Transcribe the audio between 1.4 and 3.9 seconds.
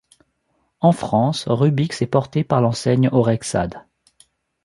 Rubix est porté par l'enseigne Orexad.